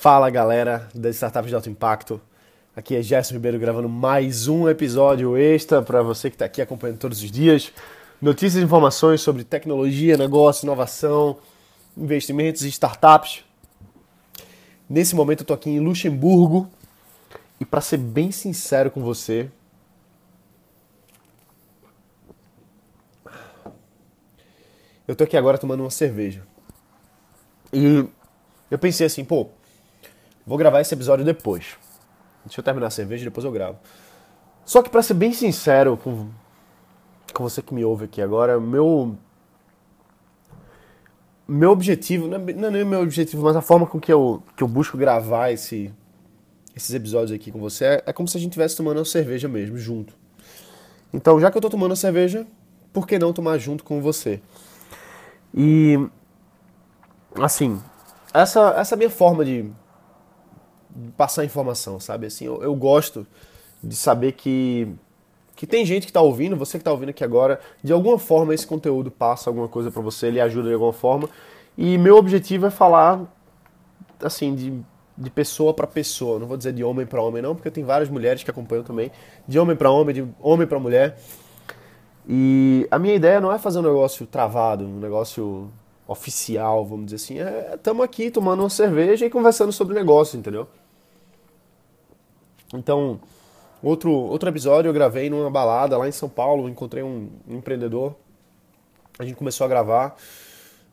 [0.00, 2.18] Fala galera das startups de alto impacto.
[2.74, 6.96] Aqui é Gerson Ribeiro gravando mais um episódio extra para você que está aqui acompanhando
[6.96, 7.70] todos os dias.
[8.18, 11.36] Notícias e informações sobre tecnologia, negócio, inovação,
[11.94, 13.44] investimentos e startups.
[14.88, 16.66] Nesse momento eu estou aqui em Luxemburgo
[17.60, 19.50] e para ser bem sincero com você,
[25.06, 26.42] eu estou aqui agora tomando uma cerveja.
[27.70, 28.08] E
[28.70, 29.50] eu pensei assim, pô,
[30.50, 31.78] vou gravar esse episódio depois.
[32.44, 33.78] Deixa eu terminar a cerveja e depois eu gravo.
[34.64, 36.28] Só que para ser bem sincero com,
[37.32, 39.16] com você que me ouve aqui agora, meu
[41.46, 44.62] meu objetivo, não é, não é meu objetivo, mas a forma com que eu, que
[44.64, 45.92] eu busco gravar esse,
[46.74, 49.46] esses episódios aqui com você é, é como se a gente estivesse tomando uma cerveja
[49.46, 50.14] mesmo, junto.
[51.12, 52.44] Então, já que eu tô tomando a cerveja,
[52.92, 54.40] por que não tomar junto com você?
[55.54, 55.96] E,
[57.40, 57.80] assim,
[58.32, 59.72] essa, essa é a minha forma de,
[61.16, 62.26] passar informação, sabe?
[62.26, 63.26] Assim, eu, eu gosto
[63.82, 64.88] de saber que,
[65.56, 68.54] que tem gente que está ouvindo, você que está ouvindo aqui agora, de alguma forma
[68.54, 71.28] esse conteúdo passa alguma coisa para você, ele ajuda de alguma forma.
[71.76, 73.22] E meu objetivo é falar,
[74.22, 74.72] assim, de,
[75.16, 76.38] de pessoa para pessoa.
[76.38, 79.10] Não vou dizer de homem para homem, não, porque tem várias mulheres que acompanham também.
[79.46, 81.18] De homem para homem, de homem para mulher.
[82.28, 85.70] E a minha ideia não é fazer um negócio travado, um negócio
[86.10, 87.36] oficial, vamos dizer assim.
[87.72, 90.66] Estamos é, aqui tomando uma cerveja e conversando sobre negócio, entendeu?
[92.74, 93.20] Então,
[93.80, 98.16] outro, outro episódio eu gravei numa balada lá em São Paulo, encontrei um, empreendedor,
[99.20, 100.16] a gente começou a gravar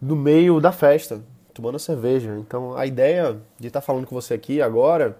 [0.00, 2.34] no meio da festa, tomando cerveja.
[2.38, 5.18] Então, a ideia de estar falando com você aqui agora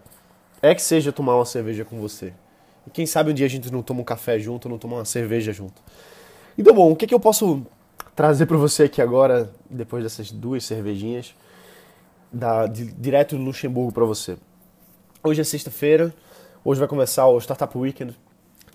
[0.63, 2.33] é que seja tomar uma cerveja com você.
[2.87, 5.05] E quem sabe um dia a gente não toma um café junto, não toma uma
[5.05, 5.83] cerveja junto.
[6.57, 7.67] Então, bom, o que, que eu posso
[8.15, 11.35] trazer para você aqui agora, depois dessas duas cervejinhas,
[12.33, 14.37] da, de, direto do Luxemburgo para você?
[15.23, 16.15] Hoje é sexta-feira,
[16.65, 18.17] Hoje vai começar o Startup Weekend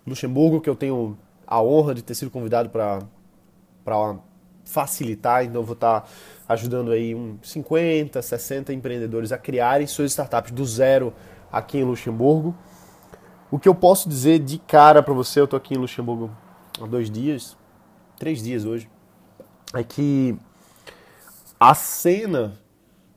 [0.06, 4.20] Luxemburgo, que eu tenho a honra de ter sido convidado para
[4.66, 6.08] facilitar, então vou estar tá
[6.50, 11.14] ajudando aí uns 50, 60 empreendedores a criarem suas startups do zero
[11.50, 12.53] aqui em Luxemburgo.
[13.50, 16.30] O que eu posso dizer de cara para você, eu estou aqui em Luxemburgo
[16.81, 17.56] há dois dias,
[18.20, 18.90] três dias hoje,
[19.73, 20.38] é que
[21.59, 22.57] a cena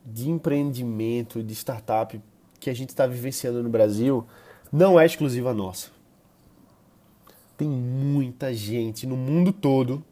[0.05, 2.21] de empreendimento, de startup
[2.59, 4.27] que a gente está vivenciando no Brasil
[4.73, 5.89] não é exclusiva nossa.
[7.57, 10.05] Tem muita gente no mundo todo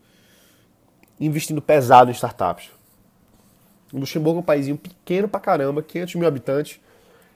[1.18, 2.70] investindo pesado em startups.
[3.92, 6.78] O Luxemburgo é um país pequeno pra caramba, 500 mil habitantes,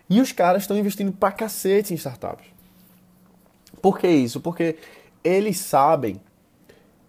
[0.08, 2.46] e os caras estão investindo pra cacete em startups.
[3.80, 4.40] Por que isso?
[4.40, 4.76] Porque
[5.24, 6.20] eles sabem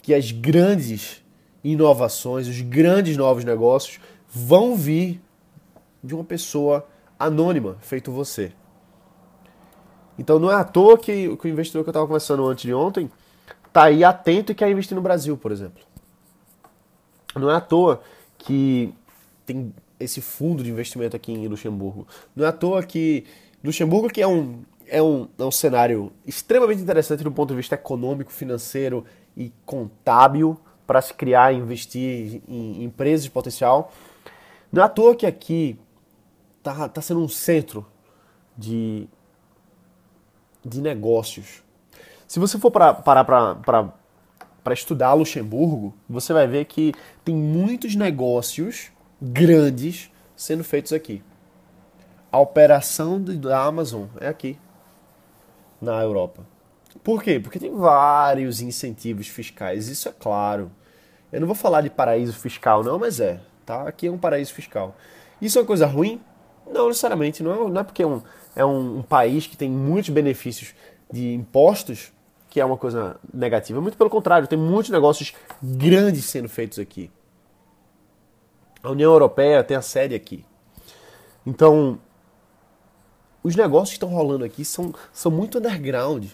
[0.02, 1.23] que as grandes
[1.64, 5.22] inovações, os grandes novos negócios vão vir
[6.04, 6.86] de uma pessoa
[7.18, 8.52] anônima, feito você.
[10.18, 13.10] Então não é à toa que, o investidor que eu estava conversando antes de ontem
[13.66, 15.82] está aí atento e quer investir no Brasil, por exemplo.
[17.36, 18.02] Não é à toa
[18.38, 18.94] que
[19.46, 22.08] tem esse fundo de investimento aqui em Luxemburgo.
[22.36, 23.26] Não é à toa que
[23.64, 27.76] Luxemburgo, que é um, é um, é um cenário extremamente interessante do ponto de vista
[27.76, 33.92] econômico, financeiro e contábil para se criar e investir em empresas de potencial.
[34.72, 35.80] Não é à toa que aqui
[36.58, 37.86] está tá sendo um centro
[38.58, 39.08] de
[40.66, 41.62] de negócios.
[42.28, 46.94] Se você for parar para estudar Luxemburgo, você vai ver que
[47.24, 48.92] tem muitos negócios
[49.22, 51.22] grandes sendo feitos aqui.
[52.32, 54.58] A operação da Amazon é aqui,
[55.80, 56.53] na Europa.
[57.04, 57.40] Por quê?
[57.40, 60.72] Porque tem vários incentivos fiscais, isso é claro.
[61.32, 63.42] Eu não vou falar de paraíso fiscal, não, mas é.
[63.66, 63.88] Tá?
[63.88, 64.96] Aqui é um paraíso fiscal.
[65.42, 66.22] Isso é uma coisa ruim?
[66.72, 67.44] Não necessariamente.
[67.44, 68.22] Não é, não é porque é um,
[68.56, 70.74] é um, um país que tem muitos benefícios
[71.12, 72.14] de impostos
[72.50, 73.82] que é uma coisa negativa.
[73.82, 77.10] Muito pelo contrário, tem muitos negócios grandes sendo feitos aqui.
[78.84, 80.46] A União Europeia tem a sede aqui.
[81.46, 82.00] Então,
[83.42, 86.28] os negócios que estão rolando aqui são, são muito underground.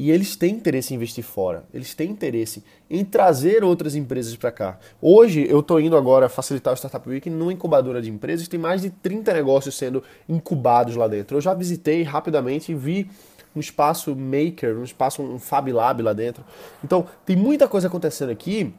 [0.00, 1.62] E eles têm interesse em investir fora.
[1.74, 4.78] Eles têm interesse em trazer outras empresas para cá.
[4.98, 8.48] Hoje eu estou indo agora facilitar o Startup Week numa incubadora de empresas.
[8.48, 11.36] Tem mais de 30 negócios sendo incubados lá dentro.
[11.36, 13.10] Eu já visitei rapidamente e vi
[13.54, 16.42] um espaço maker, um espaço, um Fab Lab lá dentro.
[16.82, 18.72] Então tem muita coisa acontecendo aqui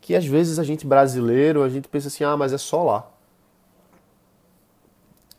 [0.00, 3.10] que às vezes a gente brasileiro, a gente pensa assim, ah, mas é só lá.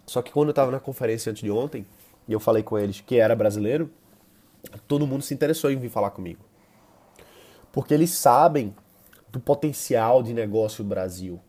[0.06, 1.84] Só que quando eu estava na conferência antes de ontem,
[2.28, 3.90] e eu falei com eles que era brasileiro,
[4.88, 6.44] todo mundo se interessou em vir falar comigo.
[7.72, 8.76] Porque eles sabem
[9.32, 11.40] do potencial de negócio do Brasil.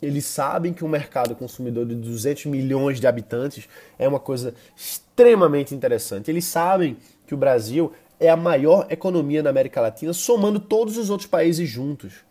[0.00, 3.68] Eles sabem que um mercado consumidor de 200 milhões de habitantes
[3.98, 6.30] é uma coisa extremamente interessante.
[6.30, 6.96] Eles sabem
[7.26, 11.68] que o Brasil é a maior economia na América Latina, somando todos os outros países
[11.68, 12.24] juntos.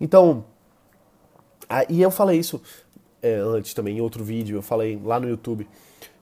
[0.00, 0.44] Então,
[1.88, 2.60] e eu falei isso
[3.22, 5.68] é, antes também, em outro vídeo, eu falei lá no YouTube,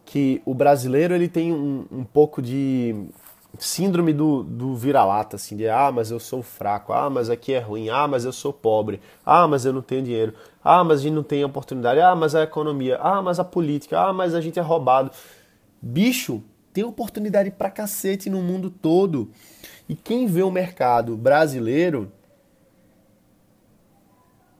[0.08, 2.94] que o brasileiro ele tem um, um pouco de
[3.58, 7.58] síndrome do, do vira-lata, assim, de ah, mas eu sou fraco, ah, mas aqui é
[7.58, 10.32] ruim, ah, mas eu sou pobre, ah, mas eu não tenho dinheiro,
[10.64, 14.00] ah, mas a gente não tem oportunidade, ah, mas a economia, ah, mas a política,
[14.00, 15.10] ah, mas a gente é roubado.
[15.80, 19.30] Bicho, tem oportunidade pra cacete no mundo todo.
[19.86, 22.10] E quem vê o mercado brasileiro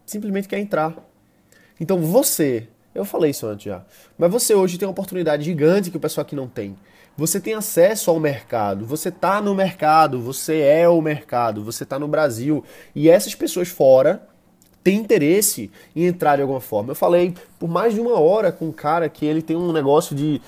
[0.04, 0.94] simplesmente quer entrar.
[1.80, 3.82] Então você, eu falei isso antes já,
[4.16, 6.76] mas você hoje tem uma oportunidade gigante que o pessoal aqui não tem.
[7.16, 11.98] Você tem acesso ao mercado, você está no mercado, você é o mercado, você está
[11.98, 12.64] no Brasil.
[12.94, 14.22] E essas pessoas fora
[14.84, 16.92] têm interesse em entrar de alguma forma.
[16.92, 20.14] Eu falei por mais de uma hora com um cara que ele tem um negócio
[20.14, 20.40] de,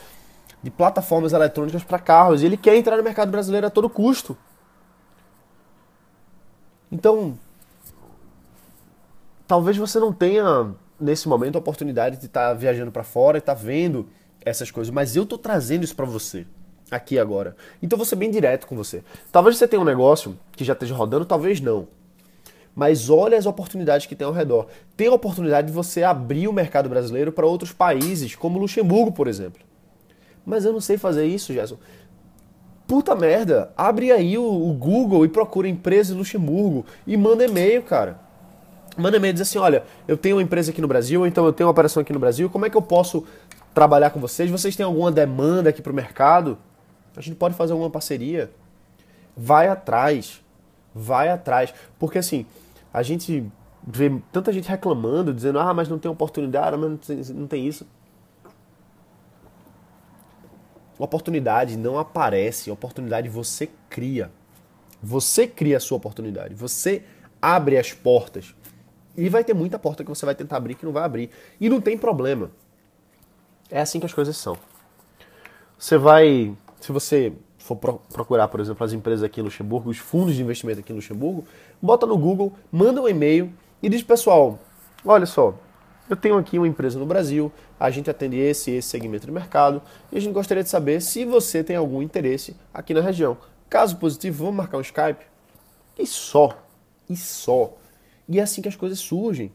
[0.63, 4.39] de plataformas eletrônicas para carros e ele quer entrar no mercado brasileiro a todo custo.
[6.93, 7.37] Então,
[9.47, 13.41] talvez você não tenha nesse momento a oportunidade de estar tá viajando para fora e
[13.41, 14.09] estar tá vendo
[14.45, 16.47] essas coisas, mas eu tô trazendo isso para você
[16.91, 17.57] aqui agora.
[17.83, 19.03] Então vou ser bem direto com você.
[19.31, 21.87] Talvez você tenha um negócio que já esteja rodando, talvez não.
[22.75, 24.67] Mas olha as oportunidades que tem ao redor.
[24.97, 29.29] Tem a oportunidade de você abrir o mercado brasileiro para outros países, como Luxemburgo, por
[29.29, 29.61] exemplo.
[30.45, 31.79] Mas eu não sei fazer isso, Gerson.
[32.87, 37.83] Puta merda, abre aí o, o Google e procura empresa em Luxemburgo e manda e-mail,
[37.83, 38.19] cara.
[39.01, 41.67] Manda e-mail diz assim: olha, eu tenho uma empresa aqui no Brasil, então eu tenho
[41.67, 43.25] uma operação aqui no Brasil, como é que eu posso
[43.75, 44.51] trabalhar com vocês?
[44.51, 46.59] Vocês têm alguma demanda aqui para o mercado?
[47.17, 48.51] A gente pode fazer alguma parceria.
[49.37, 50.41] Vai atrás.
[50.95, 51.73] Vai atrás.
[51.99, 52.47] Porque assim,
[52.93, 53.51] a gente
[53.87, 57.67] vê tanta gente reclamando, dizendo, ah, mas não tem oportunidade, mas não tem, não tem
[57.67, 57.87] isso.
[60.99, 64.31] Oportunidade não aparece, oportunidade você cria.
[65.03, 66.55] Você cria a sua oportunidade.
[66.55, 67.05] Você
[67.41, 68.55] abre as portas.
[69.17, 71.31] E vai ter muita porta que você vai tentar abrir que não vai abrir.
[71.61, 72.51] E não tem problema.
[73.71, 74.57] É assim que as coisas são.
[75.79, 80.35] Você vai se você for procurar, por exemplo, as empresas aqui em Luxemburgo, os fundos
[80.35, 81.45] de investimento aqui em Luxemburgo,
[81.81, 83.53] bota no Google, manda um e-mail
[83.83, 84.59] e diz, pessoal,
[85.05, 85.55] olha só,
[86.09, 89.81] eu tenho aqui uma empresa no Brasil, a gente atende esse esse segmento de mercado
[90.11, 93.37] e a gente gostaria de saber se você tem algum interesse aqui na região.
[93.69, 95.25] Caso positivo, vamos marcar um Skype.
[95.99, 96.59] E só,
[97.09, 97.75] e só.
[98.31, 99.51] E é assim que as coisas surgem.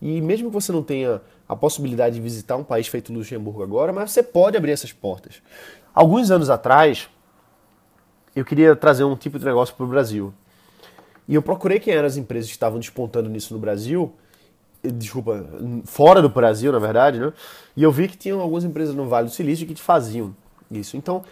[0.00, 3.92] E mesmo que você não tenha a possibilidade de visitar um país feito Luxemburgo agora,
[3.92, 5.42] mas você pode abrir essas portas.
[5.94, 7.10] Alguns anos atrás,
[8.34, 10.32] eu queria trazer um tipo de negócio para o Brasil.
[11.28, 14.12] E eu procurei quem eram as empresas que estavam despontando nisso no Brasil,
[14.82, 15.44] desculpa,
[15.84, 17.32] fora do Brasil, na verdade, né?
[17.76, 20.34] E eu vi que tinham algumas empresas no Vale do Silício que faziam
[20.70, 20.96] isso.
[20.96, 21.22] Então,